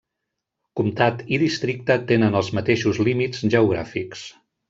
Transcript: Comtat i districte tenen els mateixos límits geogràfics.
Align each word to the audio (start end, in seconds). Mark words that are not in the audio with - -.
Comtat 0.79 1.19
i 1.35 1.39
districte 1.43 1.97
tenen 2.13 2.39
els 2.41 2.49
mateixos 2.59 3.01
límits 3.09 3.47
geogràfics. 3.57 4.27